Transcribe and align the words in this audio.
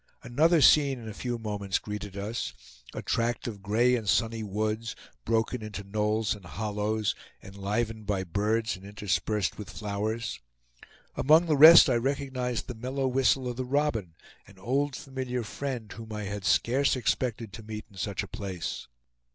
Another 0.23 0.61
scene 0.61 0.99
in 0.99 1.07
a 1.07 1.13
few 1.13 1.37
moments 1.37 1.77
greeted 1.77 2.17
us; 2.17 2.53
a 2.95 3.03
tract 3.03 3.45
of 3.47 3.61
gray 3.61 3.95
and 3.95 4.09
sunny 4.09 4.41
woods, 4.41 4.95
broken 5.25 5.61
into 5.61 5.83
knolls 5.83 6.33
and 6.33 6.43
hollows, 6.43 7.13
enlivened 7.43 8.07
by 8.07 8.23
birds 8.23 8.75
and 8.75 8.83
interspersed 8.83 9.59
with 9.59 9.69
flowers. 9.69 10.39
Among 11.13 11.45
the 11.45 11.55
rest 11.55 11.87
I 11.87 11.97
recognized 11.97 12.65
the 12.65 12.73
mellow 12.73 13.07
whistle 13.07 13.47
of 13.47 13.57
the 13.57 13.63
robin, 13.65 14.15
an 14.47 14.57
old 14.57 14.95
familiar 14.95 15.43
friend 15.43 15.91
whom 15.91 16.11
I 16.13 16.23
had 16.23 16.45
scarce 16.45 16.95
expected 16.95 17.53
to 17.53 17.61
meet 17.61 17.85
in 17.91 17.97
such 17.97 18.23
a 18.23 18.27
place. 18.27 18.87